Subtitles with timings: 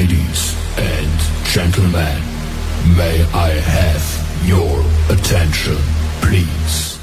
[0.00, 2.22] Ladies and gentlemen,
[2.96, 4.04] may I have
[4.48, 4.80] your
[5.14, 5.76] attention,
[6.22, 6.96] please?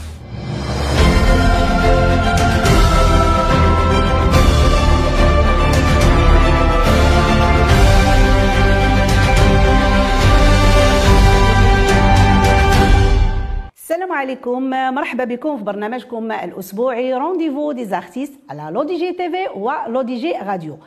[13.77, 20.16] السلام عليكم مرحبا بكم في برنامجكم الأسبوعي rendez-vous des artistes على le DGTV و le
[20.16, 20.78] DG radio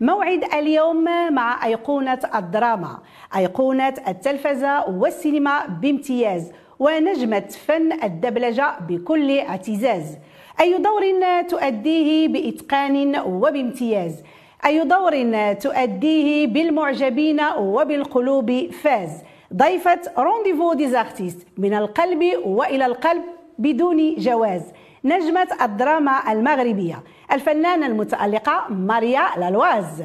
[0.00, 2.98] موعد اليوم مع أيقونة الدراما.
[3.36, 10.18] أيقونة التلفزة والسينما بامتياز ونجمة فن الدبلجة بكل اعتزاز.
[10.60, 11.02] أي دور
[11.48, 14.22] تؤديه بإتقان وبامتياز؟
[14.66, 15.12] أي دور
[15.52, 19.10] تؤديه بالمعجبين وبالقلوب؟ فاز.
[19.54, 23.22] ضيفة rendez-vous des artistes من القلب وإلى القلب
[23.58, 24.62] بدون جواز.
[25.06, 27.02] نجمة الدراما المغربية
[27.32, 30.02] الفنانة المتألقة ماريا لالواز.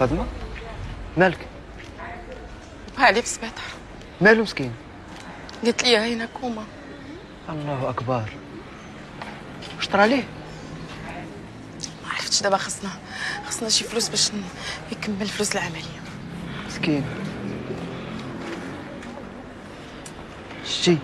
[0.00, 0.26] فاطمة؟
[1.16, 1.38] مالك؟
[2.98, 3.64] علي في السبيطار
[4.20, 4.72] مالو مسكين؟
[5.64, 6.64] قالت لي هنا كوما
[7.48, 8.24] الله أكبر.
[9.76, 10.24] واش طرا ليه
[12.04, 12.90] ما عرفتش دابا خصنا
[13.46, 14.30] خصنا شي فلوس باش
[14.92, 16.02] يكمل فلوس العملية.
[16.66, 17.04] مسكين.
[20.66, 20.98] شتي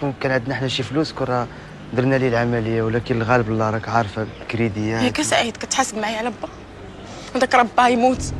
[0.00, 1.46] كون كان عندنا حنا شي فلوس كون راه
[1.92, 6.48] درنا ليه العملية ولكن الغالب الله راك عارفة الكريديات ياك سعيد كتحاسب معايا على با
[7.34, 8.32] وداك راه با يموت.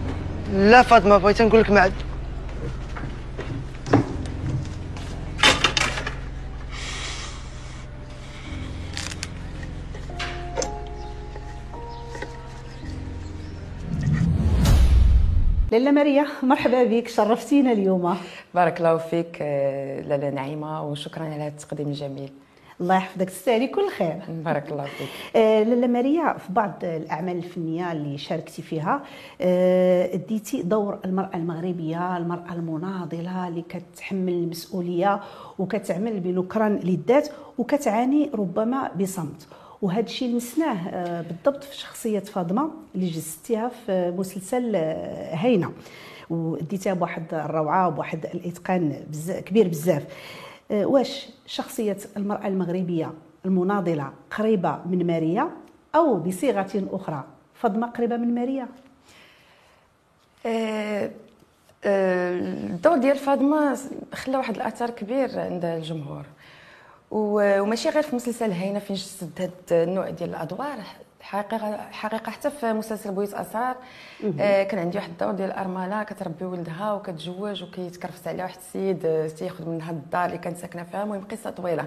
[0.52, 1.92] لا فاطمة بغيت نقول لك ما عاد.
[15.72, 18.16] لاله ماريا مرحبا بك شرفتينا اليوم.
[18.54, 19.42] بارك الله فيك
[20.08, 22.32] لاله نعيمة وشكرا على هذا التقديم الجميل.
[22.80, 24.22] الله يحفظك تستاهلي كل خير.
[24.28, 25.08] بارك الله فيك.
[25.36, 29.02] آه، لاله ماريا في بعض الأعمال الفنية اللي شاركتي فيها
[29.40, 35.20] آه، أديتي دور المرأة المغربية المرأة المناضلة اللي كتحمل المسؤولية
[35.58, 37.28] وكتعمل بنكران للذات
[37.58, 39.48] وكتعاني ربما بصمت.
[39.82, 45.72] وهذا الشيء لمسناه آه، بالضبط في شخصية فاطمة اللي جسدتيها في مسلسل آه، هينة.
[46.30, 49.04] وديتها بواحد الروعة وبواحد الإتقان
[49.46, 50.04] كبير بزاف.
[50.70, 53.12] آه، واش شخصية المرأة المغربية
[53.44, 55.50] المناضلة قريبة من ماريا
[55.94, 57.24] أو بصيغة أخرى
[57.54, 58.68] فاطمة قريبة من ماريا؟
[60.46, 61.10] آه،
[61.84, 63.78] الدور ديال فاطمة
[64.14, 66.24] خلى واحد الأثر كبير عند الجمهور.
[67.10, 69.50] وماشي غير في مسلسل هينه فين جسد هاد
[69.88, 70.76] النوع ديال الأدوار.
[71.20, 73.76] حقيقه حقيقة حتى في مسلسل بويت أسرار
[74.40, 79.28] آه، كان عندي واحد الدور ديال أرملة كتربي ولدها وكتزوج وكيتكرفس عليها واحد السيد آه،
[79.28, 81.02] تياخذ منها الدار اللي كانت ساكنة فيها.
[81.02, 81.84] المهم قصة طويلة.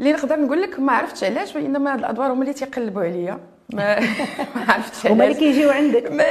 [0.00, 3.38] اللي نقدر نقول لك ما عرفتش علاش وإنما هاد الأدوار هما اللي تيقلبوا عليا.
[3.72, 4.00] ما
[4.56, 5.36] ما عرفتش هما اللي علاش.
[5.38, 6.12] كيجيو عندك.
[6.12, 6.24] ما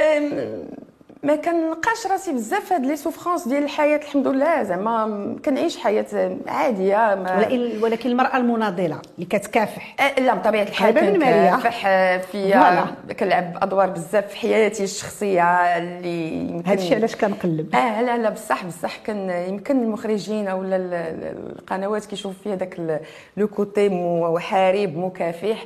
[1.22, 4.62] ما كنلقاش راسي بزاف هاد les souffrances ديال الحياة الحمد لله.
[4.62, 7.46] زعما كنعيش حياة عادية ما
[7.82, 9.96] ولكن المرأة المناضلة اللي كتكافح.
[10.00, 10.94] آه، لا بطبيعة الحال.
[10.94, 12.84] كنكافح آه، فيا
[13.20, 15.42] كنلعب أدوار بزاف في حياتي الشخصية
[15.76, 17.74] اللي يمكن هذا الشيء علاش كنقلب.
[17.74, 23.00] آه لا لا بصح بصح كان يمكن المخرجين ال- القنوات كيشوفوا فيها داك
[23.36, 25.64] لو كوتي محارب مكافح.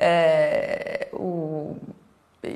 [0.00, 1.64] آه و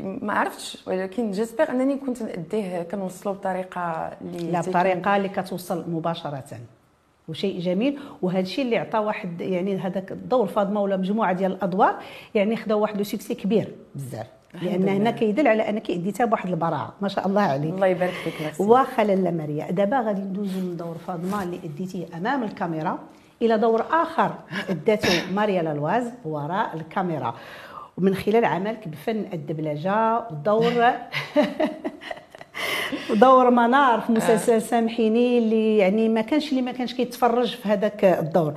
[0.03, 3.81] ما عرفتش ولكن جيسبر أنني كنت نأديه كنوصلو بطريقة
[4.21, 6.45] اللي لا بطريقة اللي كتوصل مباشرة
[7.29, 7.99] وشيء جميل.
[8.23, 11.95] وهذا الشيء اللي عطى واحد يعني هذاك الدور فاطمة ولا مجموعة ديال الأدوار
[12.35, 14.27] يعني خدا واحد le succès كبير بزاف.
[14.63, 17.75] لأن هنا كيدل على أنك اديتها بواحد البراعة ما شاء الله عليك.
[17.75, 22.43] الله يبارك فيك واخا لاله ماريا دابا غادي ندوزو من دور فاطمة اللي أديتيه أمام
[22.43, 22.99] الكاميرا
[23.43, 24.35] إلى دور آخر
[24.69, 27.35] أدته ماريا لالواز وراء الكاميرا.
[27.99, 30.73] ومن خلال عملك بفن الدبلجة ودور
[33.15, 38.05] دور منار في مسلسل سامحيني اللي يعني ما كانش اللي ما كانش كيتفرج في هذاك
[38.05, 38.55] الدور.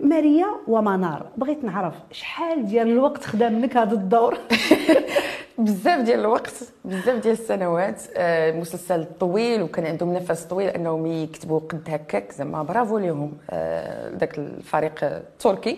[0.00, 4.38] ماريا ومنار بغيت نعرف شحال ديال الوقت خدا منك هذا الدور؟
[5.58, 6.54] بزاف ديال الوقت
[6.84, 8.02] بزاف ديال السنوات.
[8.16, 13.32] آه، مسلسل طويل وكان عندهم نفس طويل أنهم يكتبوا قد هكاك زعما برافو ليهم.
[13.50, 15.76] آه، ذاك الفريق التركي آه،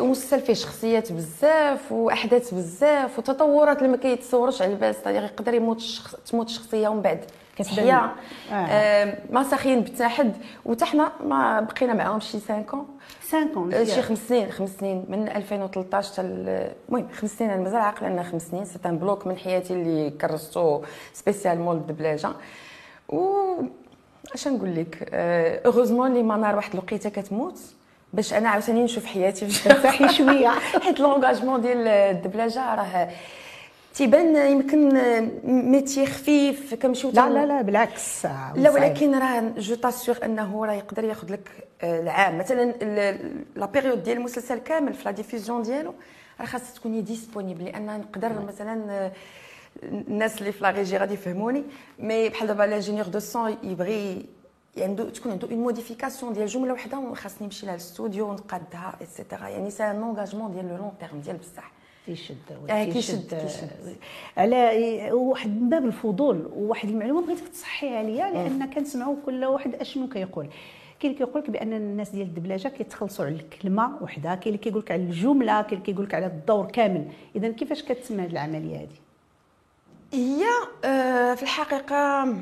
[0.00, 5.76] مسلسل فيه شخصيات بزاف وأحداث بزاف وتطورات اللي ما كيتصورش على البال صديقي يقدر يموت
[5.76, 7.24] الشخص تموت الشخصيه ومن بعد
[7.56, 7.84] كتحيا.
[8.50, 8.54] آه.
[8.54, 12.76] آه، ما ساخين بتا حد وتا حنا ما بقينا معاهم شي 5 ans.
[13.30, 17.80] 50 شي خمس سنين خمس سنين من 2013 حتى ال- المهم خمس سنين أنا مازال
[17.80, 18.64] عاقل عندنا خمس سنين.
[18.64, 20.82] c'est un bloc من حياتي اللي كرستو
[21.12, 22.30] spécialement للدبلاجه
[23.08, 23.32] و
[24.34, 25.08] اش نقول لك؟
[25.66, 27.58] heureusement اللي منار واحد الوقيتة كتموت.
[28.12, 30.48] باش أنا عاوتاني نشوف حياتي باش ترتاحي شوية.
[30.82, 33.08] حيت l'engagement ديال الدبلجة راه
[33.94, 34.88] تيبان يمكن
[35.44, 38.26] ميتي خفيف كنمشيو لا لا لا بالعكس
[38.56, 41.48] لا ولكن راه je t'assure أنه راه يقدر ياخذ لك
[41.82, 42.38] آه، العام.
[42.38, 42.72] مثلا
[43.56, 45.94] la période ديال المسلسل كامل في la diffusion ديالو
[46.40, 49.12] راه خاصها تكوني disponible لأن نقدر مثلا آه،
[49.82, 51.64] الناس اللي في la régie غادي يفهموني
[51.98, 54.26] mais بحال دابا l'ingénieur de son يبغي
[54.78, 59.48] عنده تكون عنده une modification ديال جملة وحدة وخاصني نمشي لها للاستوديو ونقادها et cetera
[59.48, 61.72] يعني c'est un engagement ديال le long terme ديال بصح.
[62.06, 62.36] كيشد
[62.70, 63.96] آه، كيشد كيشد.
[64.36, 70.08] على واحد من باب الفضول وواحد المعلومة بغيتك تصحي عليا لأن كنسمعوا كل واحد أشنو
[70.08, 70.48] كيقول.
[71.00, 74.80] كاين اللي كيقول لك بأن الناس ديال الدبلجة كيتخلصوا على الكلمة وحدة كاين اللي كيقول
[74.82, 77.08] لك على الجملة كاين اللي كيقول لك على الدور كامل.
[77.36, 78.88] اذا كيفاش كتسمى هذه العملية هذه
[80.12, 80.44] هي
[80.84, 82.34] آه، في الحقيقة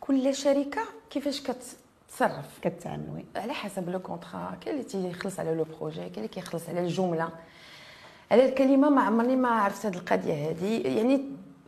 [0.00, 0.82] كل شركة
[1.16, 4.56] كيفاش كتصرف؟ كتعامل oui على حسب le contrat.
[4.60, 7.28] كاين اللي تيخلص على le projet كاين اللي كيخلص على الجملة.
[8.30, 11.24] على الكلمة ما عمرني ما عرفت هذه القضية هذه يعني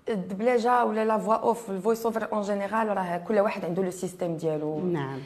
[0.09, 3.91] الدبلجة ولا la voix off ال voice over en général راه كل واحد عنده le
[3.91, 4.81] système ديالو.
[4.81, 5.21] نعم.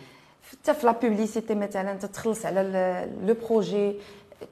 [0.50, 2.62] حتى في la publicité مثلا تتخلص على
[3.22, 3.94] le projet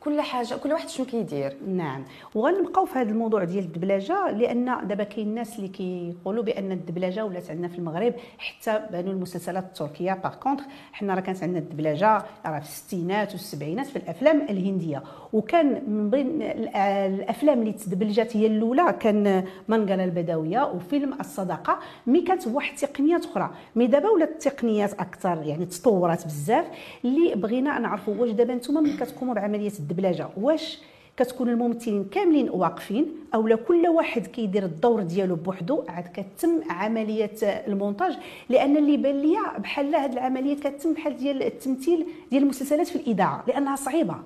[0.01, 1.57] كل حاجة كل واحد شنو كيدير.
[1.69, 2.05] نعم.
[2.35, 7.51] وغنبقاو في هذا الموضوع ديال الدبلجة لأن دابا كاين الناس اللي كيقولوا بأن الدبلجة ولات
[7.51, 10.13] عندنا في المغرب حتى بانوا المسلسلات التركية.
[10.13, 15.03] par contre حنا راه كانت عندنا الدبلجة راه في الستينات والسبعينات في الأفلام الهندية.
[15.33, 22.47] وكان من بين الأفلام اللي تدبلجات هي الأولى كان منقله البدويه وفيلم الصداقة مي كانت
[22.47, 23.51] واحد التقنيات أخرى.
[23.77, 26.65] مي دابا ولات التقنيات أكثر يعني تطورات بزاف.
[27.05, 30.29] اللي بغينا نعرفوا واش دابا نتوما ملي كتقوموا بعملية الدبلجة.
[30.37, 30.79] واش
[31.17, 38.19] كتكون الممثلين كاملين واقفين أو كل واحد كيدير الدور ديالو بوحدو؟ عاد كتم عملية المونتاج
[38.49, 43.45] لأن اللي بان ليا بحال هذه العملية كتم بحال ديال التمثيل ديال المسلسلات في الإذاعة
[43.49, 44.17] لأنها صعيبة.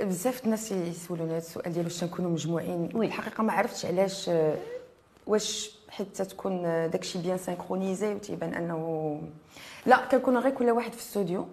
[0.00, 3.06] بزاف الناس يسولوني هذا السؤال ديال واش تنكونوا مجموعين؟ Oui.
[3.06, 4.30] الحقيقة ما عرفتش علاش
[5.26, 9.20] واش حتى تكون داكشي bien synchronisé وتيبان أنه
[9.86, 11.46] لا كنكونوا غير كل واحد في الاستوديو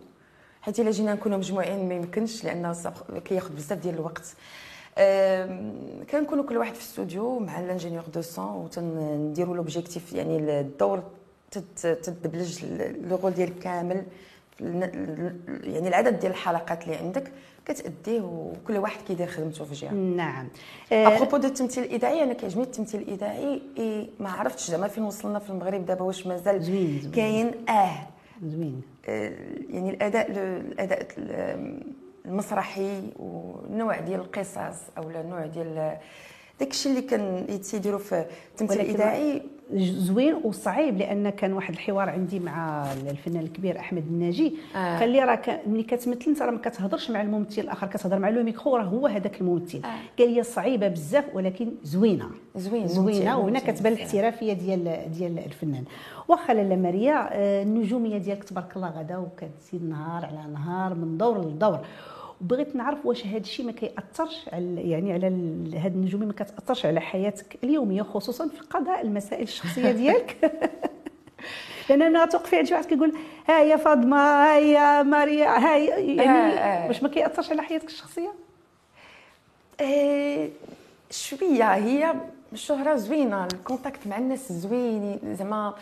[0.62, 2.74] حيت إلا جينا نكونوا مجموعين ما يمكنش لأن
[3.26, 4.36] كياخذ بزاف ديال الوقت.
[6.12, 11.04] كنكونوا كل واحد في الاستوديو مع ال ingénieur de son وتنديروا l'objectif يعني الدور
[11.82, 12.66] تدبلج
[13.10, 14.04] le rôle ديالك كامل
[14.60, 17.32] يعني العدد ديال الحلقات اللي عندك
[17.66, 19.92] كتأديه وكل واحد كيدير خدمته في جهة.
[19.94, 20.48] نعم.
[20.92, 25.50] أبروبو دو التمثيل الإذاعي أنا كيعجبني التمثيل الإذاعي إيه ما عرفتش زعما فين وصلنا في
[25.50, 27.12] المغرب دابا واش مازال زوين، زوين.
[27.12, 27.70] كاين.
[27.70, 28.08] أه.
[28.44, 28.82] زوين.
[29.70, 31.08] يعني الأداء الأداء
[32.26, 35.98] المسرحي والنوع ديال القصص أو النوع ديال
[36.60, 39.42] داكشي اللي كان يتيديروا في التمثيل الإذاعي.
[39.76, 45.00] زوين وصعيب لأن كان واحد الحوار عندي مع الفنان الكبير أحمد الناجي آه.
[45.00, 48.30] قال لي راه ك- ملي كتمثل أنت راه ما كتهضرش مع الممثل الآخر كتهضر مع
[48.30, 49.88] لو ميكرو راه هو هذاك الممثل آه.
[50.20, 52.26] قال لي صعيبة بزاف ولكن زوينة
[52.56, 53.94] زوين زوينة وهنا كتبان.
[53.94, 55.84] الاحترافية ديال ديال الفنان
[56.28, 61.46] واخا لاله ماريا آه، النجومية ديالك تبارك الله غدا وكتزيد نهار على نهار من دور
[61.48, 61.80] لدور
[62.42, 65.26] وبغيت نعرف واش هذا الشيء ما كيأثرش على يعني على
[65.78, 70.38] هاد النجوميه ما كتأثرش على حياتك اليومية خصوصا في قضاء المسائل الشخصية ديالك.
[71.90, 73.14] لأن ملي غتوقفي عند شي واحد كيقول
[73.50, 76.88] ها يا فاطمة ها يا ماريا ها يا- يعني آه، آه.
[76.88, 78.34] واش ما كيأثرش على حياتك الشخصية؟
[79.82, 80.50] آه،
[81.12, 82.14] شوية هي
[82.54, 83.46] الشهره زوينة.
[83.54, 85.74] ال contact مع الناس زوين زعما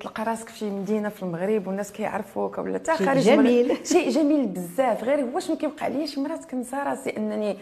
[0.00, 3.20] تلقى راسك في مدينة في المغرب والناس كيعرفوك ولا حتى خارج.
[3.20, 3.76] جميل.
[3.86, 7.56] شيء جميل بزاف غير هو شنو كيوقع لي شي مرات كنسى راسي أنني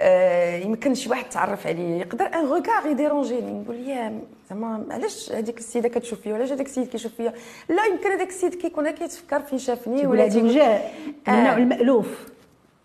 [0.00, 4.20] آه، يمكن شي واحد تعرف عليه يقدر un regard يdérangeني نقول يا
[4.50, 7.32] زعما علاش هذيك السيدة كتشوف فيا ولا هذاك السيد كيشوف فيا
[7.68, 10.80] لا يمكن هذاك السيد كيكون كيتفكر فين شافني ولا تيقول- آه.
[11.28, 12.26] النوع المألوف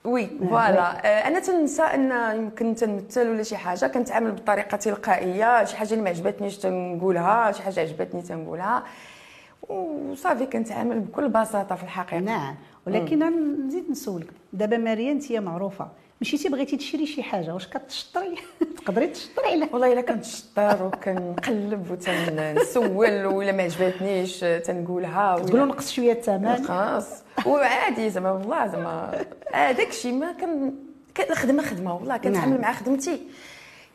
[0.07, 1.05] oui voilà.
[1.05, 3.87] آه، أنا تنسى أن يمكن تنمثل ولا شي حاجة.
[3.87, 5.63] كنتعامل بطريقة تلقائية.
[5.65, 7.51] شي حاجة اللي ما عجبتنيش تنقولها.
[7.51, 8.83] شي حاجة عجبتني تنقولها.
[9.69, 12.19] وصافي كنتعامل بكل بساطة في الحقيقة.
[12.19, 12.55] نعم.
[12.87, 13.23] ولكن
[13.67, 14.27] نزيد نسولك.
[14.53, 15.87] دابا ماريا أنت معروفة.
[16.21, 17.53] مشيتي بغيتي تشري شي حاجة.
[17.53, 18.35] واش كتشطري؟
[18.85, 25.39] تقدري تشطري على والله إلا كنتشطر وكنقلب وتنسول ولا ما عجبتنيش تنقولها.
[25.39, 26.63] تقولوا نقص شوية الثمن.
[26.63, 30.73] خلاص وعادي زعما والله زعما هذاك الشيء ما كان
[31.29, 32.61] الخدمه خدمة والله كنتعامل نعم.
[32.61, 33.21] مع خدمتي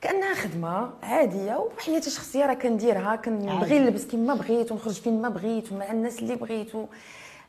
[0.03, 5.73] كأنها خدمة عادية وحياتي الشخصية راه كنديرها كنبغي نلبس كيما بغيت ونخرج فين ما بغيت
[5.73, 6.85] ومع الناس اللي بغيت و...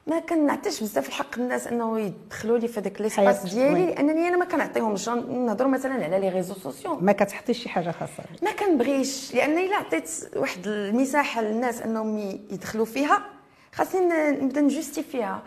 [0.07, 3.85] ما كنعطيش بزاف الحق الناس أنه يدخلوا لي في هذاك l'espace ديالي.
[3.85, 8.23] لانني أنا ما كنعطيهمش نهضروا مثلا على les réseaux sociaux ما كتحطيش شي حاجة خاصة.
[8.41, 12.17] ما كنبغيش لأن الا عطيت واحد المساحة للناس أنهم
[12.51, 13.32] يدخلوا فيها
[13.73, 15.41] خاصني نبدا نجوستيفيها.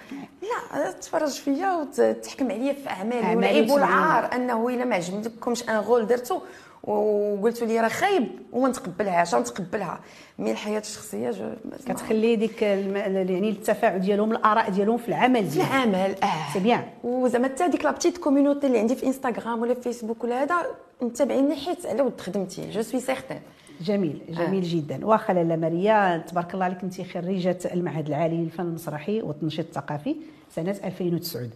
[0.74, 3.88] لا تفرج فيا وتحكم عليا في أعمالي أعمالي ولعيبوا وتبين.
[3.88, 6.40] العار أنه إلا ما عجبكمش un rôle درتو
[6.84, 10.00] وقلتوا لي راه خايب وما نتقبلهاش نتقبلها.
[10.38, 11.50] mais الحياة الشخصية جو
[11.86, 12.96] كتخلي ديك الم...
[12.96, 16.52] يعني التفاعل ديالهم الآراء ديالهم في العمل في العمل آه.
[16.52, 20.24] c'est bien وزعما حتى ديك la petite community اللي عندي في انستغرام ولا في فيسبوك
[20.24, 20.54] ولا هذا
[21.02, 23.40] متابعيني حيت على ود خدمتي je suis certaine
[23.80, 24.68] جميل جميل آه.
[24.68, 25.06] جدا.
[25.06, 30.16] واخا لاله ماريا تبارك الله عليك انت خريجة المعهد العالي للفن المسرحي والتنشيط الثقافي
[30.50, 31.48] سنة 2009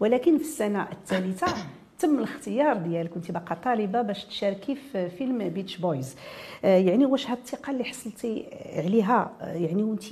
[0.00, 1.46] ولكن في السنة الثالثة
[1.98, 6.16] تم الاختيار ديالك كنت باقا طالبة باش تشاركي في فيلم Beach Boys
[6.64, 10.04] آه يعني واش هاد الثقة اللي حصلتي عليها آه يعني وانت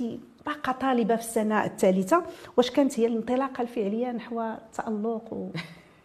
[0.45, 2.23] باقا طالبة في السنة الثالثة
[2.57, 5.49] واش كانت هي الانطلاقة الفعلية نحو التألق و...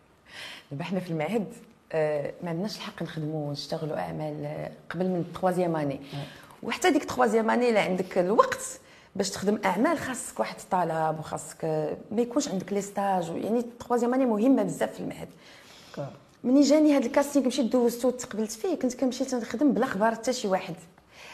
[0.71, 1.47] دابا حنا في المعهد.
[1.94, 6.00] ما عندناش الحق نخدموا ونشتغلوا أعمال آه، قبل من التخوازيام أني.
[6.62, 8.80] وحتى ديك التخوازيام أني الا عندك الوقت
[9.16, 13.28] باش تخدم أعمال خاصك واحد الطلب وخاصك آه، ما يكونش عندك لي ستاج.
[13.28, 15.28] يعني التخوازيام أني مهمة بزاف في المعهد
[16.44, 20.32] مني جاني هذا ال casting مشيت دوزته وتقبلت فيه كنت كنمشي تنخدم بلا خبار حتى
[20.32, 20.75] شي واحد.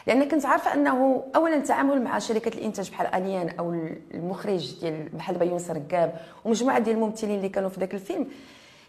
[0.07, 3.73] لأن كنت عارفة أنه اولا التعامل مع شركات الإنتاج بحال اليان أو
[4.13, 8.27] المخرج ديال بحال يونس ركاب ومجموعة ديال الممثلين اللي كانوا في ذاك الفيلم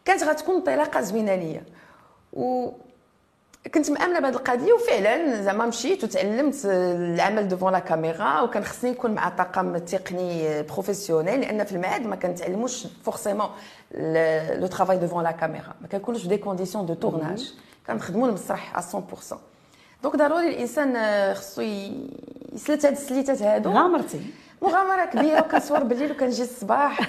[0.09, 1.63] كانت غتكون انطلاقه زوينة ليا.
[2.33, 2.71] و
[3.75, 9.11] كنت مأمنة بهذه القضية وفعلا زعما مشيت وتعلمت العمل devant la caméra وكان خصني نكون
[9.11, 13.47] مع طاقم تقني professionnel لأن في المعهد ما كنتعلموش forcément
[14.61, 17.55] le travail devant la caméra ما كنكونوش في des conditions de tournage
[17.87, 19.35] كنخدموا المسرح 100%
[20.03, 20.95] donc ضروري الإنسان
[21.35, 21.63] خصو
[22.53, 23.71] يسلت هاد السليتات هادو.
[23.71, 24.21] غامرتي.
[24.63, 27.01] مغامرة كبيرة وكنصور بالليل وكنجي الصباح.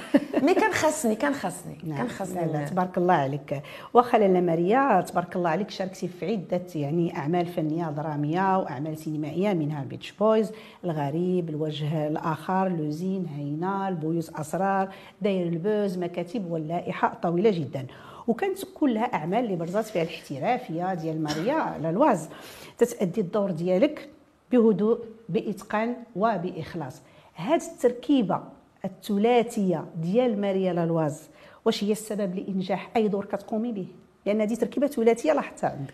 [0.41, 3.61] mais كان خاصني كان خاصني كان لا لا خاصني تبارك الله عليك.
[3.93, 9.53] واخا لاله ماريا تبارك الله عليك شاركتي في عدة يعني أعمال فنية درامية وأعمال سينمائية
[9.53, 10.51] منها Beach Boys
[10.85, 14.89] الغريب الوجه الآخر لوزين هينا البويوز اسرار
[15.21, 17.85] داير البوز مكاتب واللائحة طويلة جدا.
[18.27, 22.29] وكانت كلها أعمال اللي برزات فيها الاحترافية ديال ماريا لالواز
[22.77, 24.09] تتأدي الدور ديالك
[24.51, 27.01] بهدوء بإتقان وبإخلاص.
[27.39, 28.43] هذه التركيبة
[28.85, 31.29] الثلاثية ديال ماريا لالواز
[31.65, 33.87] واش هي السبب لإنجاح أي دور كتقومي به؟
[34.25, 35.93] لأن هذه تركيبة ثلاثية لاحظتها عندك.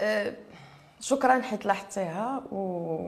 [0.00, 0.34] أه،
[1.00, 2.98] شكرا حيت لاحظتيها و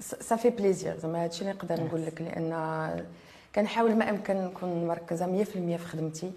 [0.00, 3.06] صافي بليزير زعما هادشي اللي نقدر نقول لك لأن
[3.54, 6.32] كنحاول ما أمكن نكون مركزة 100% في خدمتي.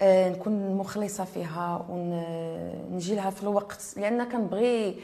[0.00, 4.96] أه، نكون مخلصة فيها ونجي لها في الوقت لأن كنبغي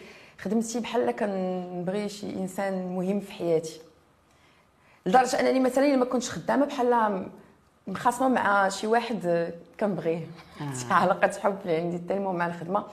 [0.44, 3.80] خدمتي بحال كنبغي شي إنسان مهم في حياتي.
[5.06, 7.26] لدرجة أنني مثلا إلا ما كنتش خدامة بحال
[7.86, 10.26] مخاصمة مع شي واحد آه، كنبغيه
[10.80, 12.84] شي علاقة حب اللي عندي تالمون مع الخدمة.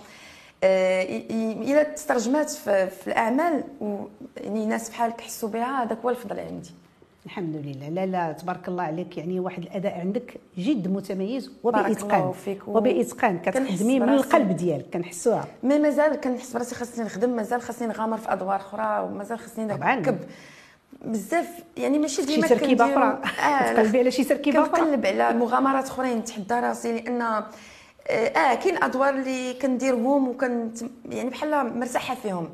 [0.63, 4.05] آه، إلا تسترجمات في, في الأعمال و
[4.37, 6.71] يعني ناس بحالك حسوا بها هذاك هو الفضل عندي.
[7.29, 7.89] الحمد لله.
[7.89, 9.17] لا لا تبارك الله عليك.
[9.17, 12.33] يعني واحد الأداء عندك جد متميز وبإتقان.
[12.67, 13.39] وبإتقان.
[13.39, 14.09] كتخدمي من.
[14.09, 15.45] القلب ديالك كنحسوها.
[15.63, 19.65] مي مازال كنحس براسي خاصني نخدم مازال خاصني نغامر في أدوار أخرى ومازال خاصني.
[19.65, 20.17] نركب
[21.05, 21.49] بزاف.
[21.77, 23.21] يعني ماشي شي ديما تركيبة كندير- أخرى.
[23.45, 24.71] آه تقلبي على شي تركيبة أخرى.
[24.81, 27.45] كنقلب على مغامرات أخرين نتحدى راسي لأن آه
[28.09, 30.77] آه، كاين أدوار اللي كنديرهم وكنت
[31.09, 32.49] يعني بحال مرتاحة فيهم.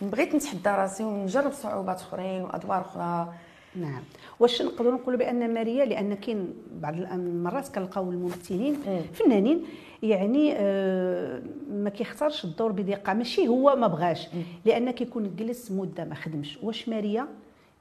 [0.00, 3.28] بغيت نتحدى راسي ونجرب صعوبات أخرين وأدوار أخرى.
[3.76, 4.02] نعم.
[4.40, 8.76] واش نقدروا نقولوا بأن ماريا لأن كاين بعض المرات كنلقاو الممثلين
[9.12, 9.64] فنانين
[10.02, 14.28] يعني آه، ما كيختارش الدور بدقه ماشي هو ما بغاش.
[14.64, 16.58] لأن كيكون جلس مدة ما خدمش.
[16.62, 17.28] واش ماريا؟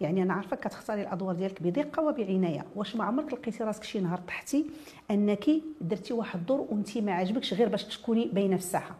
[0.01, 2.65] يعني أنا عارفة كتختاري الأدوار ديالك بدقه وبعناية.
[2.75, 4.65] واش ما عمرك لقيتي راسك شي نهار طحتي
[5.11, 5.49] أنك
[5.81, 8.95] درتي واحد الدور وأنت ما عاجبكش غير باش تكوني باينه في الساحة؟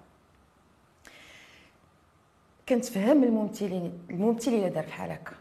[2.69, 5.31] كنتفهم الممثلين الممثل الا دار بحال هكا.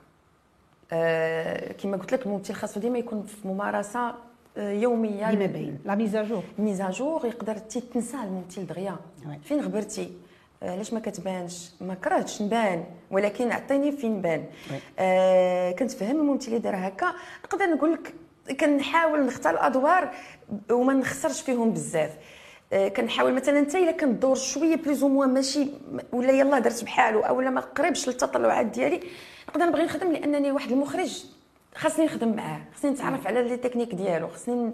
[1.83, 4.15] كما قلت لك الممثل خاصو ديما يكون في ممارسة
[4.57, 5.31] آه، يومية.
[5.31, 5.79] ديما باين.
[5.85, 8.97] لا ميزاجور ميزاجور يقدر تنسى الممثل دغيا.
[9.45, 10.13] فين غبرتي؟
[10.63, 14.45] آه، علاش ما كتبانش؟ ما كرهتش نبان ولكن عطيني فين نبان.
[14.99, 17.13] آه كنت فهم الممثل اللي دار هكا.
[17.45, 18.15] نقدر نقول لك
[18.61, 20.11] كنحاول نختار الأدوار
[20.71, 22.11] وما نخسرش فيهم بزاف.
[22.11, 22.17] آه،
[22.73, 25.67] كنحاول مثلا انت إلا كان الدور شوية plus ou moins ماشي
[26.13, 29.01] ولا يلا درت بحالو أو لا ما قريبش للتطلعات ديالي
[29.49, 31.25] نقدر نبغي نخدم لأنني واحد المخرج.
[31.75, 34.73] خاصني نخدم معاه خاصني نتعرف على les techniques ديالو خاصني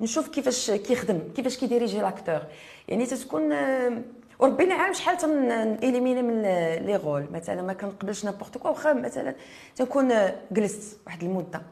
[0.00, 2.40] نشوف كيفاش كيخدم كيفاش كيديريجي l'acteur
[2.88, 4.02] يعني تتكون آه،
[4.38, 6.42] وربنا عالم شحال تنإليمينا من
[6.86, 9.34] les rôles مثلا ما كنقبلش n'importe quoi واخا مثلا
[9.76, 11.62] تنكون آه، جلست واحد المدة.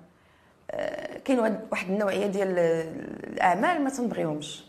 [0.70, 2.48] آه، كاين واحد- النوعية ديال
[3.32, 4.64] الأعمال ما تنبغيهمش.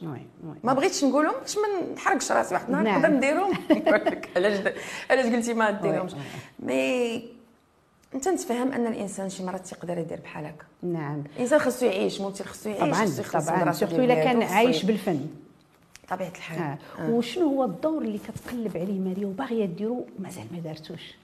[0.64, 2.84] ما بغيتش نقولهم باش ما نحرقش راسي واحد النهار.
[2.84, 3.02] نعم.
[3.02, 3.54] نقدر نديرهم.
[4.36, 4.74] علاش
[5.12, 6.12] علاش قلتي ما ديرهمش
[6.60, 7.24] mais
[8.16, 10.66] انت نتفهم أن الإنسان شي مرات تيقدر يدير بحال هكا.
[10.84, 11.24] نعم.
[11.36, 12.82] الإنسان خصو يعيش ممثل خصو يعيش
[13.32, 13.72] طبعا طبعا.
[13.72, 15.28] surtout إلا كان عايش بالفن.
[16.10, 16.60] طبيعة الحال.
[16.60, 16.78] آه.
[17.02, 17.10] آه.
[17.10, 21.16] وشنو هو الدور اللي كتقلب عليه ماريا؟ وباغية ديرو ومازال ما دارتوش.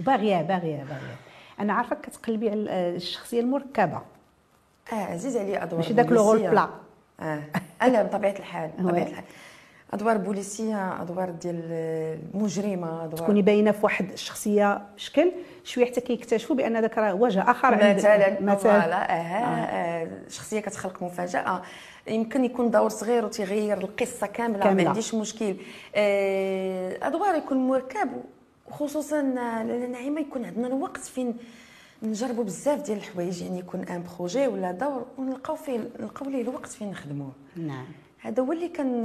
[0.00, 1.16] وباغية باغية باغية.
[1.60, 4.02] أنا عارفك كتقلبي على الشخصية المركبة.
[4.92, 6.50] آه عزيز عليا أدوار ماشي داك le rôle.
[6.50, 6.68] plat
[7.20, 7.42] آه
[7.82, 8.70] أنا بطبيعة الحال.
[8.78, 9.24] بطبيعة الحال
[9.92, 11.60] أدوار بوليسية أدوار ديال
[12.34, 15.32] المجرمة أدوار تكوني باينة في واحد الشخصية شكل
[15.64, 21.02] شوية حتى كيكتشفوا بأن داك راه وجه آخر مثلا مثلا voilà آه آه، شخصية كتخلق
[21.02, 21.62] مفاجأة
[22.08, 24.82] يمكن يكون دور صغير وتيغير القصة كاملة, كاملة.
[24.82, 25.56] ما عنديش مشكل
[25.94, 28.08] آه، أدوار يكون مركب
[28.68, 31.36] وخصوصا لاله نعيمة يكون عندنا الوقت فين
[32.02, 36.66] نجربوا بزاف ديال الحوايج يعني يكون un projet ولا دور ونلقاو فيه نلقاو ليه الوقت
[36.68, 37.32] فين نخدموه.
[37.56, 37.84] نعم.
[38.18, 39.02] هذا هو اللي كان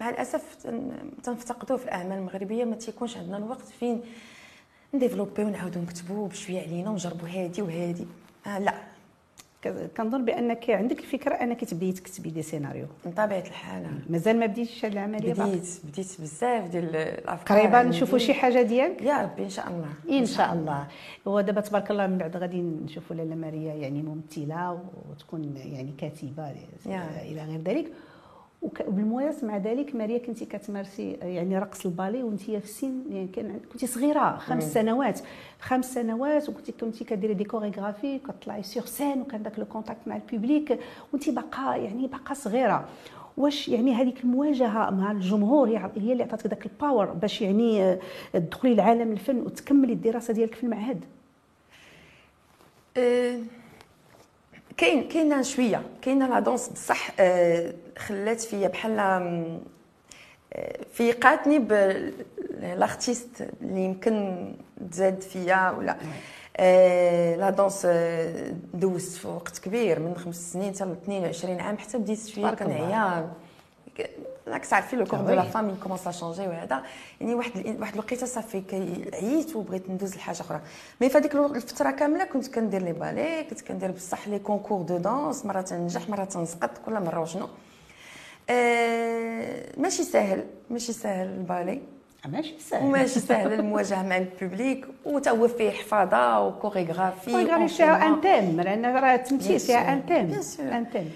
[0.00, 4.00] مع الأسف تن- تنفتقدوه في الأعمال المغربية ما تيكونش عندنا الوقت فين
[4.94, 8.06] نديفلوبي ونعاودو نكتبوا بشوية علينا ونجربوا هادي وهادي.
[8.46, 8.74] آه لا.
[9.96, 12.86] كنظن بأنك عندك الفكرة أنك تبدي تكتبي des scénarios.
[13.06, 13.86] من طبيعه الحال.
[14.10, 17.58] مازال ما بديتيش هذه العملية باقي؟ بديت بديت بزاف ديال الأفكار.
[17.58, 17.82] قريبا.
[17.82, 20.18] نشوفوا شي حاجة ديالك؟ يا ربي إن شاء الله.
[20.18, 20.86] إن شاء الله.
[21.26, 26.54] ودابا تبارك الله من بعد غادي نشوفوا لاله ماريا يعني ممثلة وتكون يعني كاتبة.
[27.22, 27.92] إلى غير ذلك.
[28.62, 29.94] وك- وبالموازة مع ذلك.
[29.94, 34.72] ماريا كنتي كتمارسي يعني رقص ال ballet وانت في السن يعني كان كنتي صغيرة خمس
[34.74, 35.20] سنوات.
[35.60, 40.16] خمس سنوات وكنتي كنتي كديري des chorégraphies كتطلعي sur scène وكان داك le contact مع
[40.16, 40.78] ال public.
[41.12, 42.88] وانت باقا يعني باقا صغيرة.
[43.36, 47.82] واش يعني هذيك المواجهة مع الجمهور هي هي اللي عطاتك ذاك ال power باش يعني
[47.82, 47.98] آه،
[48.32, 51.04] تدخلي لعالم الفن وتكملي الدراسة ديالك في المعهد؟
[52.96, 53.38] آه،
[54.78, 58.98] كاين كاينة شوية كاينة la danse بصح آه، خلات فيا بحال
[60.52, 64.44] آه، فيقاتني ب l'artiste اللي يمكن
[64.90, 65.96] تزاد فيا ولا
[66.56, 67.86] آه، la danse
[68.74, 72.50] دوزت في وقت كبير من خمس سنين حتى ل 22 عام حتى بديت شوية.
[72.50, 73.32] كنعيا
[74.52, 75.42] راك تعرفي le corps de la.
[75.42, 76.82] femme commence à changer وهذا
[77.20, 78.62] يعني واحد واحد الوقيته صافي
[79.14, 80.60] عييت وبغيت ندوز لحاجه أخرى
[81.00, 84.96] mais في هذيك الفترة كامله كنت كندير les ballets كنت كندير بصح les concours de
[84.98, 87.48] danse مره تنجح مره تنسقط كل مره وشنو
[88.50, 91.80] آه ماشي ساهل ماشي ساهل البالي
[92.28, 97.68] ماشي سهل وماشي سهل المواجهه مع ال public وتا هو فيه حفاظه و chorégraphie chorégraphie
[97.68, 98.20] فيها un.
[98.20, 99.92] thème لأن راه التمثيل فيها.
[99.92, 100.40] un thème.
[100.72, 101.12] un thème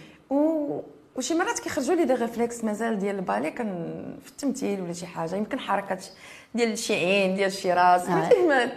[1.16, 3.94] وشي مرات كيخرجوا لي des réflexes مازال ديال ال ballet كان
[4.24, 6.04] في التمثيل ولا شي حاجة يمكن حركات
[6.54, 8.30] ديال شي عين ديال شي راس آه.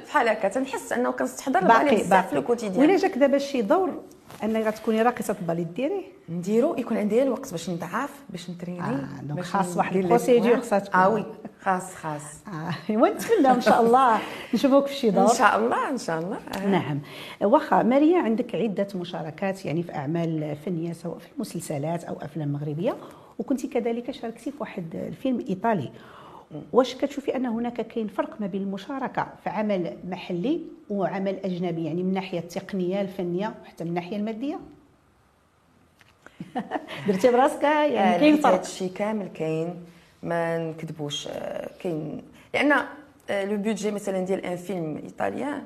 [0.07, 3.61] بحال هكا تنحس أنه كنستحضر ال ballet بزاف في ال quotidien ولا جاك دابا شي
[3.61, 4.01] دور
[4.43, 9.43] أنك غتكوني راقصه ballet ديري نديرو يكون عندي الوقت باش نضعف باش نتريني آه، donc
[9.43, 10.55] خاص واحد ال procédure.
[10.55, 10.99] خاصها تكون.
[10.99, 11.25] آه oui.
[11.61, 12.21] خاص خاص.
[12.89, 14.19] ايوا نتمنى إن شاء الله.
[14.53, 16.37] نشوفوك في شي إن دور شاء الله إن شاء الله.
[16.55, 16.67] آه.
[16.67, 16.99] نعم.
[17.41, 22.95] واخا ماريا عندك عدة مشاركات يعني في أعمال فنية سواء في المسلسلات أو أفلام مغربية؟
[23.39, 25.91] وكنت كذلك شاركتي في واحد الفيلم إيطالي.
[26.73, 32.03] واش كتشوفي أن هناك كاين فرق ما بين المشاركة في عمل محلي وعمل أجنبي؟ يعني
[32.03, 34.59] من الناحيه التقنيه الفنية وحتى من الناحيه المادية؟
[37.07, 38.53] درتي براسك؟ يعني كاين فرق.
[38.53, 39.75] هادشي كامل كاين
[40.23, 41.27] ما نكذبوش.
[41.27, 42.21] آه، كاين.
[42.53, 42.71] لأن
[43.29, 45.63] آه، لو بودجي مثلا ديال أن فيلم إيطاليان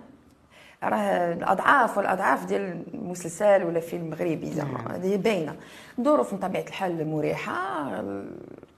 [0.83, 5.55] راه الأضعاف والأضعاف ديال المسلسل ولا فيلم مغربي زعما هذه باينة.
[5.99, 7.89] الظروف من طبيعة الحال مريحة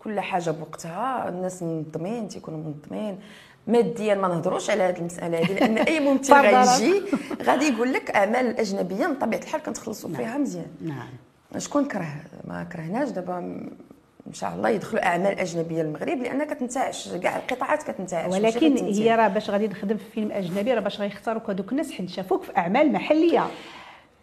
[0.03, 1.29] كل حاجة بوقتها.
[1.29, 3.19] الناس منظمين تيكونوا منظمين
[3.67, 7.01] ماديا ما نهضروش على هذه المسألة هذه لأن أي ممثل غيجي
[7.43, 10.65] غادي يقول لك أعمال الاجنبيه من طبيعه الحال كنتخلصوا فيها مزيان.
[10.81, 11.07] نعم.
[11.57, 12.13] شكون كره؟
[12.47, 13.09] ما كرهناش.
[13.09, 13.37] دابا
[14.27, 17.09] إن شاء الله يدخلوا أعمال أجنبية للمغرب لأن كتنتعش.
[17.09, 18.77] كاع القطاعات كتنتعش ولكن.
[18.77, 22.43] هي راه باش غادي نخدم في فيلم أجنبي راه باش غيختاروك هذوك الناس حيت شافوك
[22.43, 23.47] في أعمال محلية.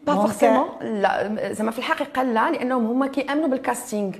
[0.06, 4.12] pas forcément لا زعما في الحقيقة لا لأنهم هما كيأمنوا بال casting.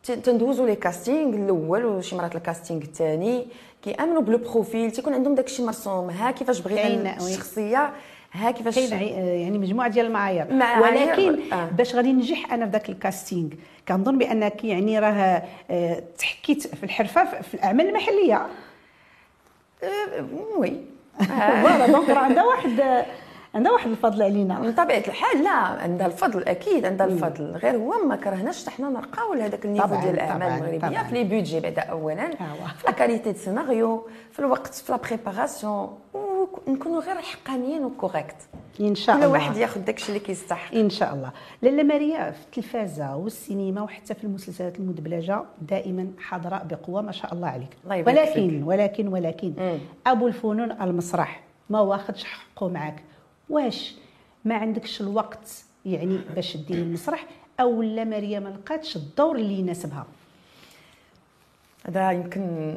[0.00, 3.46] آه، ت- تندوزوا les castings الأول وشي مرات ال casting الثاني.
[3.82, 6.10] كيامنوا بلي profil تيكون عندهم داكشي مرسوم.
[6.10, 7.16] ها كيفاش بغينا.
[7.16, 7.90] الشخصية
[8.32, 10.52] ها كيفاش كاين عي- يعني مجموعة ديال المعايير.
[10.54, 11.64] معايير، ولكن آه.
[11.70, 13.48] باش غادي ننجح أنا في ذاك ال casting
[13.88, 18.46] كنظن بأنك يعني راه آه، تحكيت في الحرفة في- في الأعمال المحلية.
[19.84, 20.72] آه، oui.
[21.62, 23.04] voilà donc راه عندها واحد
[23.54, 24.58] عندها واحد الفضل علينا.
[24.58, 27.44] من طبيعة الحال لا عندها الفضل أكيد عندها الفضل.
[27.44, 31.02] غير هو ما كرهناش حتى حنا نرقاو لهذاك ال niveau ديال الأعمال المغربية.
[31.02, 32.30] في les budgets بعدا اولا.
[32.78, 38.36] في la qualité du scénario في الوقت في la préparation ونكونوا غير حقانيين و correct
[38.80, 39.32] إن شاء كل الله.
[39.32, 40.74] واحد ياخذ داكشي اللي كيستحق.
[40.74, 41.30] إن شاء الله.
[41.62, 47.48] لاله ماريا في التلفازة والسينما وحتى في المسلسلات المدبلجة دائما حاضرة بقوة ما شاء الله
[47.48, 47.76] عليك.
[47.84, 49.78] الله ولكن ولكن ولكن مم.
[50.06, 53.02] أبو الفنون المسرح ما واخدش حقه معاك.
[53.50, 53.94] واش
[54.44, 57.26] ما عندكش الوقت يعني باش ديري المسرح
[57.60, 60.06] أو لا ماريا ما لقاتش الدور اللي يناسبها؟
[61.86, 62.76] هذا يمكن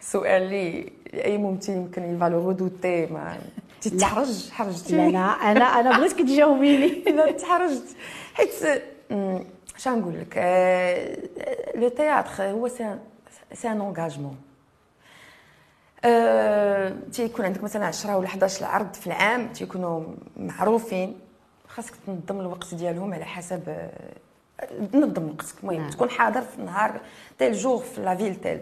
[0.00, 3.38] سؤال لي أي ممثل يمكن يفالو غدوتي ما
[3.80, 7.02] تتحرج حرجتي؟ لا أنا أنا أنا بغيتك تجاوبيني.
[7.16, 7.96] لا تحرجت.
[8.34, 8.82] حيت
[9.76, 11.18] شنو نقول لك آه،
[11.74, 12.98] le théâtre هو c'est
[13.52, 14.36] c'est un engagement
[16.04, 20.02] آه، تيكون عندك مثلا 10 ولا 11 عرض في العام تيكونوا
[20.36, 21.18] معروفين.
[21.68, 23.90] خاصك تنظم الوقت ديالهم على حسب آه،
[24.92, 25.54] تنظم وقتك.
[25.62, 25.90] المهم نعم.
[25.90, 27.00] تكون حاضر في النهار
[27.38, 28.60] tel jour في la ville telle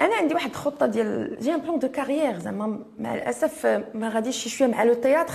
[0.00, 2.78] أنا عندي واحد الخطه ديال j'ai un plan de carrière زعما.
[2.98, 5.34] مع الأسف آه، ما غاديش شي شوية مع le théâtre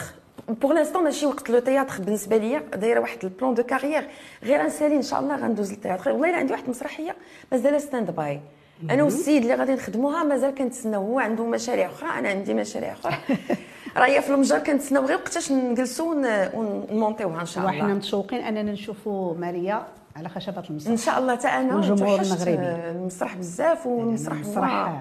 [0.50, 2.60] pour l'instant ماشي وقت le théâtre بالنسبة ليا.
[2.60, 4.08] دايرة واحد ال plan de carrière
[4.44, 7.16] غير نسالي إن شاء الله غندوز لل théâtre والله إلا عندي واحد المسرحيه
[7.52, 8.42] مازال stand-by
[8.90, 13.14] أنا والسيد اللي غادي نخدموها مازال كنتسناو هو عنده مشاريع أخرى أنا عندي مشاريع أخرى.
[13.98, 17.94] راهي في المجر كنتسناو غير وقتاش نجلسوا ون- ونمونطيوها إن شاء وحنا الله.
[17.94, 19.84] متشوقين أننا نشوفوا ماريا
[20.16, 20.92] على خشبة المسرح.
[20.92, 22.54] إن شاء الله حتى أنا والجمهور المغربي.
[22.56, 25.00] المسرح بزاف والمسرح المسرح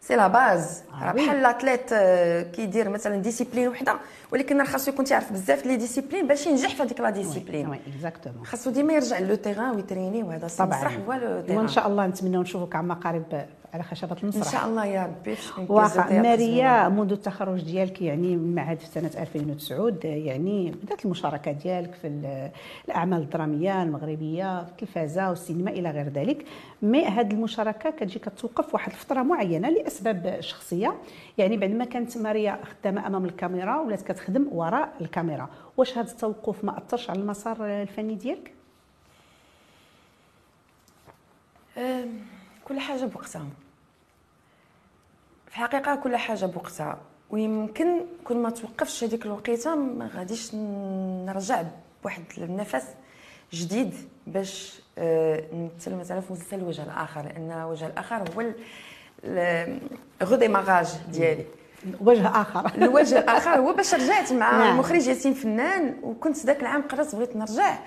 [0.00, 0.82] c'est la base.
[0.92, 1.12] آه راه.
[1.12, 3.94] بحال ال athlète آه، كيدير مثلا discipline وحده
[4.32, 7.80] ولكن راه خاصو يكون تيعرف بزاف les disciplines باش ينجح في هذيك la discipline oui
[7.94, 10.88] exactement خاصو ديما يرجع le terrain ويتريني وهذا طبعا.
[11.06, 13.44] هو le وإن terrain شاء الله نتمنى نشوفك عما قريب.
[13.74, 14.52] على خشبة إن المسرح.
[14.52, 19.98] شاء الله يا ربي كيزو ماريا منذ التخرج ديالك يعني من المعهد في سنة 2009
[20.04, 22.50] يعني بدات المشاركة ديالك في ال-
[22.88, 26.44] الأعمال الدرامية المغربية في التلفازه والسينما إلى غير ذلك.
[26.82, 30.94] مي هذه المشاركة كتجي كتوقف واحد الفترة معينة لأسباب شخصية.
[31.38, 35.48] يعني بعد ما كانت ماريا خدامة أمام الكاميرا ولات كتخدم وراء الكاميرا.
[35.76, 38.52] واش هذا التوقف ما أثرش على المسار الفني ديالك؟
[41.78, 42.08] أم،
[42.70, 43.46] كل حاجة بوقتها.
[45.46, 46.98] في الحقيقة كل حاجة بوقتها.
[47.30, 51.62] ويمكن كل ما توقفش هذيك الوقيتة ما غاديش نرجع
[52.02, 52.84] بواحد النفس
[53.52, 53.94] جديد
[54.26, 58.52] باش آه، نمثل مثلا في مسلسل الوجه الآخر لأن الوجه الآخر هو
[60.22, 61.44] ال redémarrage ديالي.
[62.00, 62.72] وجه آخر.
[62.82, 64.72] الوجه الآخر هو باش رجعت مع نعم.
[64.72, 67.78] المخرج ياسين فنان وكنت ذاك العام قررت بغيت نرجع.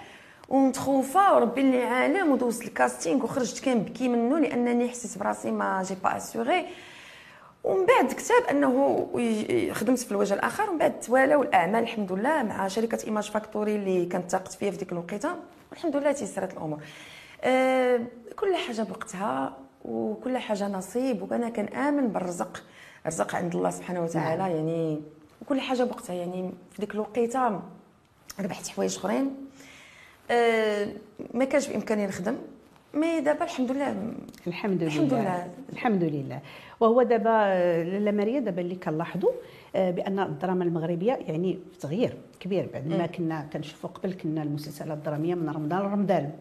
[0.53, 5.95] ومتخوفه وربي اللي عالم ودوزت ال casting وخرجت كنبكي منه لأنني حسيت براسي ما j'ai
[6.03, 6.65] pas assuré
[7.63, 9.07] ومن بعد كتاب أنه
[9.73, 14.05] خدمت في الوجه الآخر ومن بعد توالاو الاعمال الحمد لله مع شركة Image Factory اللي
[14.05, 15.35] كانت تاقت فيها في ديك الوقيتة.
[15.71, 16.79] والحمد لله تيسرت الأمور.
[17.41, 17.99] آه
[18.35, 22.63] كل حاجة بوقتها وكل حاجة نصيب وأنا كنامن بالرزق.
[23.05, 25.01] الرزق عند الله سبحانه وتعالى يعني
[25.41, 27.59] وكل حاجة بوقتها يعني في ديك الوقيتة
[28.39, 29.42] ربحت حوايج أخرين.
[31.33, 32.35] ما كانش بإمكاني نخدم
[32.93, 34.13] mais دابا الحمد لله
[34.47, 34.87] الحمد لله.
[34.87, 35.47] الحمد لله.
[35.73, 36.39] الحمد لله.
[36.79, 39.31] وهو دابا آه، لاله ماريا دابا اللي كنلاحظوا
[39.75, 44.97] آه، بأن الدراما المغربية يعني في تغيير كبير بعد ما كنا كنشوفوا قبل كنا المسلسلات
[44.97, 46.31] الدرامية من رمضان لرمضان.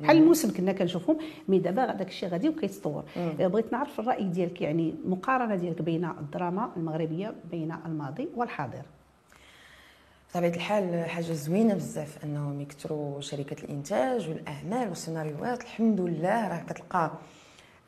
[0.00, 1.18] بحال الموسم كنا كنشوفهم
[1.48, 3.04] مي دابا داك الشيء غادي وكيتطور.
[3.16, 8.82] آه، بغيت نعرف الرأي ديالك يعني المقارنه ديالك بين الدراما المغربية بين الماضي والحاضر.
[10.34, 15.62] بطبيعة الحال حاجة زوينة بزاف أنهم يكثروا شركات الإنتاج والأعمال والسيناريوهات.
[15.62, 17.10] الحمد لله راه كتلقى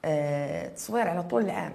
[0.05, 1.73] آه، تصوير على طول العام.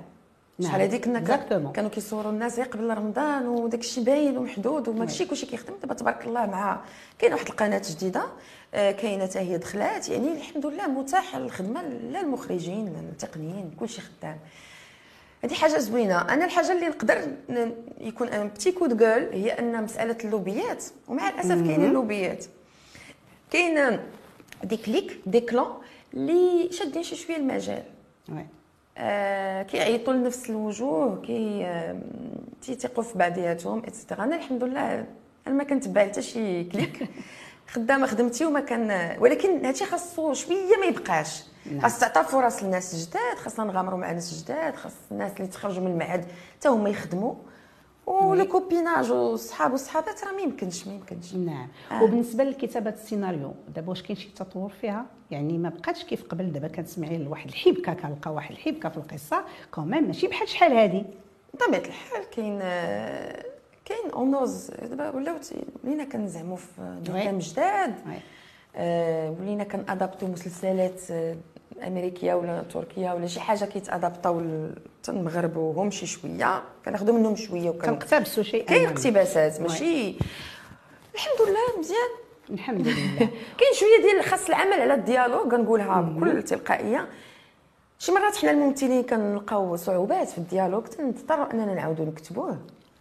[0.59, 0.69] نعم.
[0.69, 1.71] شحال هذيك كنا.
[1.71, 5.73] كانوا كيصوروا الناس غير قبل رمضان وداك الشيء باين ومحدود وما داكشي كلشي كيخدم.
[5.81, 6.81] دابا تبارك الله مع
[7.19, 8.23] كاينة واحد القناة جديدة
[8.73, 10.09] آه، كاينة حتى هي دخلات.
[10.09, 12.21] يعني الحمد لله متاح الخدمه لا
[12.99, 14.37] التقنيين كلشي خدام.
[15.43, 16.21] هذه حاجة زوينة.
[16.21, 17.21] أنا الحاجة اللي نقدر
[18.01, 20.83] يكون ان بتي كود جول هي أن مسألة اللوبيات.
[21.07, 22.45] ومع الأسف كاينين اللوبيات.
[23.51, 23.99] كاين
[24.63, 25.67] des cliques des clans
[26.13, 27.83] اللي شادين شي شوية المجال.
[28.29, 28.45] oui.
[28.97, 31.67] آه كيعيطوا لنفس الوجوه كي
[32.61, 35.05] تيثقوا في بعضياتهم et cetera أنا الحمد لله
[35.47, 37.09] أنا ما كنتبع حتى شي clique.
[37.73, 41.43] خدامة خدمتي وما كان ولكن هادشي خاصو شوية ما يبقاش.
[41.81, 45.91] خاص تعطى فرص للناس جداد خاصنا نغامروا مع ناس جداد خاص الناس اللي تخرجوا من
[45.91, 46.25] المعهد
[46.59, 47.33] حتى هما يخدموا.
[48.05, 51.35] ولو copinage والصحاب والصحابات راه ما يمكنش ما يمكنش.
[51.35, 51.67] نعم.
[51.91, 52.03] آه.
[52.03, 56.67] وبالنسبة لكتابة السيناريو دابا واش كاين شي تطور فيها؟ يعني ما بقاتش كيف قبل دابا
[56.67, 61.05] كنسمعي لواحد الحبكة كنلقى واحد الحبكة في القصة كوميم ماشي بحال شحال هادي.
[61.53, 62.59] بطبيعة الحال كاين
[63.85, 65.35] كاين اونوز دابا ولاو
[65.83, 67.95] ولينا كنزعموا في دوكان جداد.
[68.07, 68.19] وي.
[68.75, 71.35] آه، ولينا كنأدابتو مسلسلات آه،
[71.87, 74.41] أمريكية ولا تركية ولا شي حاجة كيتأدابطاو
[75.09, 76.63] المغرب وهم شي شوية.
[76.85, 80.15] كناخذوا منهم شوية وكن كنقتبسوا شيء كاين اقتباسات ماشي؟
[81.15, 82.09] الحمد لله مزيان.
[82.49, 83.17] الحمد لله.
[83.59, 87.07] كاين شوية ديال خاص العمل على ال dialogue كنقولها بكل تلقائية.
[87.99, 92.57] شي مرات حنا الممثلين كنلقاو صعوبات في ال dialogue تنضطروا أننا نعاودوا نكتبوه.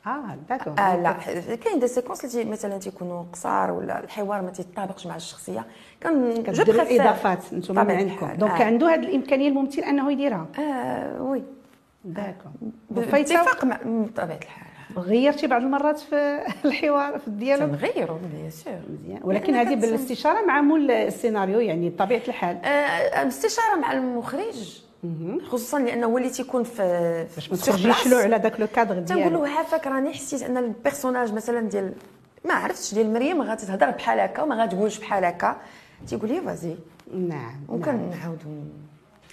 [0.07, 1.13] آه d'accord آه لا
[1.57, 5.67] كاين des séquences اللي مثلا تيكونوا قصار ولا الحوار ما تيطابقش مع الشخصية.
[6.01, 8.33] كان كديروا الإضافات أنتم من عندكم.
[8.33, 8.65] donc آه.
[8.65, 10.47] عنده هذه الإمكانية الممثل أنه يديرها.
[10.59, 11.43] آه oui.
[12.05, 12.53] d'accord
[12.91, 14.67] باتفاق مع بطبيعة الحال.
[14.97, 19.21] غيرتي بعض المرات في الحوار في ال dialogue؟ تنغيروا bien sûr مزيان.
[19.25, 22.57] ولكن هذه بالاستشارة مع مول السيناريو يعني بطبيعة الحال.
[22.65, 24.83] آه، الاستشاره مع المخرج.
[25.49, 28.07] خصوصا لأنه هو اللي تيكون في باش ما تخرجيش.
[28.07, 31.61] له على داك le cadre تنقول ديالو له عافاك راني حسيت أن ال personnage مثلا
[31.61, 31.93] ديال
[32.45, 35.57] ما عرفتش ديال مريم غتهضر بحال هكا وما غتقولش بحال هكا.
[36.07, 36.75] تيقول لي vas-y
[37.15, 38.65] نعم وكنعاودوا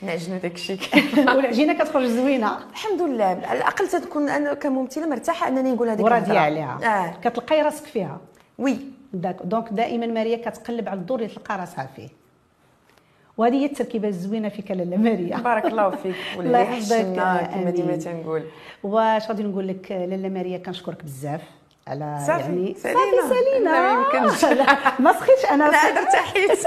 [0.01, 0.79] نعجنوا داك الشيء.
[1.35, 2.57] والعجينه كتخرج زوينة.
[2.69, 3.25] الحمد لله.
[3.25, 6.39] على الأقل تكون أنا كممثلة مرتاحة أنني نقول هذيك وراضيه.
[6.39, 7.29] عليها آه.
[7.29, 8.21] كتلقاي راسك فيها.
[8.57, 8.77] oui.
[9.13, 12.09] داك donc دائما ماريا كتقلب على الدور اللي تلقى راسها فيه.
[13.37, 15.37] وهذه هي التركيبة الزوينة فيك لاله ماريا.
[15.51, 17.05] بارك الله فيك واللي يحفظك.
[17.53, 17.95] كما ديما.
[17.95, 18.43] تنقول.
[18.83, 21.41] واش غادي نقول لك لاله ماريا كنشكرك بزاف
[21.87, 23.01] على صافي، يعني سالينا.
[23.21, 23.69] صافي سالينا.
[23.69, 24.45] لا، ما يمكنش.
[25.05, 25.65] ما سخيتش أنا.
[25.69, 26.59] أنا عاد ارتحيت.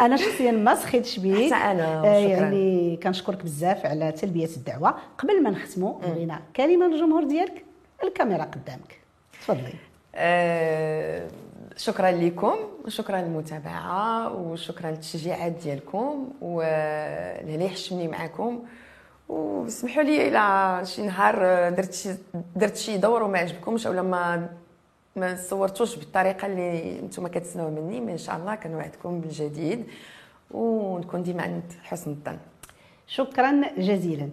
[0.00, 1.52] أنا شخصيا ما سخيتش بيك.
[1.54, 2.28] حتى أنا، آه، شكراً.
[2.36, 4.94] يعني كنشكرك بزاف على تلبية الدعوة.
[5.18, 7.64] قبل ما نختموا بغينا كلمة للجمهور ديالك.
[8.04, 9.00] الكاميرا قدامك.
[9.40, 9.74] تفضلي.
[10.14, 11.28] آه،
[11.76, 18.64] شكرا لكم وشكرا للمتابعة وشكرا للتشجيعات ديالكم واللي حشمني معكم.
[19.28, 21.36] وسمحوا لي إلى شي نهار
[21.70, 22.14] درت شي
[22.56, 24.48] درت شي دور وما عجبكمش أولا ما
[25.16, 29.86] ما صورتوش بالطريقة اللي نتوما كتسناو مني ما إن شاء الله كنوعدكم بالجديد
[30.50, 32.38] ونكون ديما عند حسن الظن.
[33.06, 34.28] شكرا جزيلا.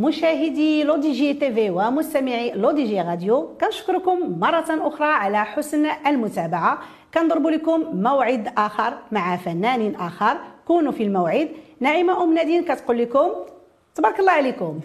[0.00, 5.44] مشاهدي لو دي جي تي في ومستمعي لو دي جي راديو كنشكركم مرة أخرى على
[5.44, 6.78] حسن المتابعة.
[7.14, 10.36] كنضرب لكم موعد آخر مع فنان آخر.
[10.66, 11.48] كونوا في الموعد.
[11.80, 13.28] نعيمة أم نادين كتقول لكم
[13.94, 14.80] تبارك الله عليكم.